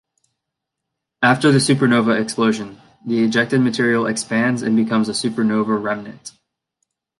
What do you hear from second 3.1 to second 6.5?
ejected material expands and becomes a supernova remnant.